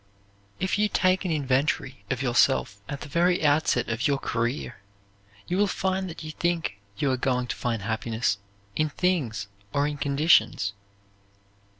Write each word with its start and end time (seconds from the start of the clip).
If 0.59 0.79
you 0.79 0.89
take 0.89 1.25
an 1.25 1.31
inventory 1.31 2.05
of 2.09 2.23
yourself 2.23 2.81
at 2.89 3.01
the 3.01 3.07
very 3.07 3.45
outset 3.45 3.87
of 3.87 4.07
your 4.07 4.17
career 4.17 4.77
you 5.45 5.57
will 5.59 5.67
find 5.67 6.09
that 6.09 6.23
you 6.23 6.31
think 6.31 6.79
you 6.97 7.11
are 7.11 7.17
going 7.17 7.45
to 7.45 7.55
find 7.55 7.83
happiness 7.83 8.39
in 8.75 8.89
things 8.89 9.47
or 9.73 9.85
in 9.87 9.97
conditions. 9.97 10.73